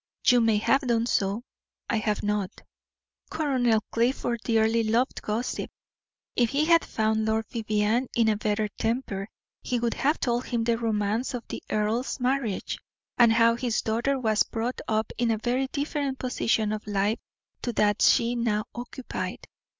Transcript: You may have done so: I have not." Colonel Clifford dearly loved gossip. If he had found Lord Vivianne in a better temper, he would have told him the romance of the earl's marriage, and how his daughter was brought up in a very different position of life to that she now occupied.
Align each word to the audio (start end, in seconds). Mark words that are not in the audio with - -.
You 0.25 0.41
may 0.41 0.57
have 0.57 0.81
done 0.81 1.05
so: 1.05 1.43
I 1.87 1.97
have 1.97 2.23
not." 2.23 2.49
Colonel 3.29 3.81
Clifford 3.91 4.39
dearly 4.43 4.81
loved 4.81 5.21
gossip. 5.21 5.69
If 6.35 6.49
he 6.49 6.65
had 6.65 6.83
found 6.83 7.27
Lord 7.27 7.45
Vivianne 7.51 8.07
in 8.15 8.27
a 8.27 8.35
better 8.35 8.67
temper, 8.79 9.27
he 9.61 9.77
would 9.79 9.93
have 9.93 10.19
told 10.19 10.47
him 10.47 10.63
the 10.63 10.79
romance 10.79 11.35
of 11.35 11.47
the 11.49 11.61
earl's 11.69 12.19
marriage, 12.19 12.79
and 13.19 13.31
how 13.31 13.53
his 13.55 13.83
daughter 13.83 14.17
was 14.19 14.41
brought 14.41 14.81
up 14.87 15.11
in 15.19 15.29
a 15.29 15.37
very 15.37 15.67
different 15.67 16.17
position 16.17 16.71
of 16.73 16.87
life 16.87 17.19
to 17.61 17.71
that 17.73 18.01
she 18.01 18.33
now 18.35 18.65
occupied. 18.73 19.47